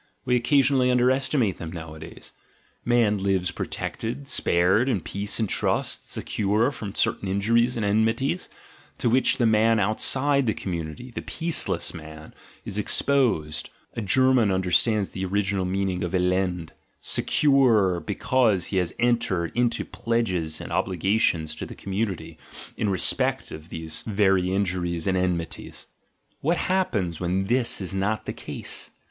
we 0.25 0.35
occasion 0.35 0.77
ally 0.77 0.89
underestimate 0.89 1.59
them 1.59 1.71
nowadays), 1.71 2.33
man 2.83 3.19
lives 3.21 3.51
protected, 3.51 4.27
spared, 4.27 4.89
in 4.89 4.99
peace 4.99 5.39
and 5.39 5.47
trust, 5.47 6.09
secure 6.09 6.71
from 6.71 6.95
certain 6.95 7.27
injuries 7.27 7.77
and 7.77 7.85
enmities, 7.85 8.49
to 8.97 9.07
which 9.11 9.37
the 9.37 9.45
man 9.45 9.79
outside 9.79 10.47
the 10.47 10.55
community, 10.55 11.11
the 11.11 11.21
"peaceless" 11.21 11.93
man, 11.93 12.33
is 12.65 12.79
exposed,— 12.79 13.69
a 13.95 14.01
German 14.01 14.49
understands 14.49 15.11
the 15.11 15.23
original 15.23 15.65
meaning 15.65 16.03
of 16.03 16.13
"Elend" 16.13 16.29
{elend),— 16.31 16.69
secure 16.99 17.99
because 17.99 18.65
he 18.65 18.77
has 18.77 18.95
entered 18.97 19.51
into 19.53 19.85
pledges 19.85 20.59
and 20.59 20.71
obligations 20.71 21.53
to 21.53 21.63
the 21.63 21.75
com 21.75 21.93
munity 21.93 22.37
in 22.75 22.89
respect 22.89 23.51
of 23.51 23.69
these 23.69 24.01
very 24.07 24.51
injuries 24.51 25.05
and 25.05 25.15
enmities. 25.15 25.85
What 26.39 26.57
happens 26.57 27.19
when 27.19 27.45
this 27.45 27.79
is 27.79 27.93
not 27.93 28.25
the 28.25 28.33
case? 28.33 28.89